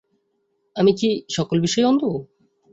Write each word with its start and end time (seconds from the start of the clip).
আমি 0.75 0.91
কি 0.99 1.09
সকল 1.35 1.57
বিষয়েই 1.59 1.87
অন্ধ! 1.87 2.03